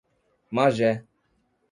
Magé 0.57 1.05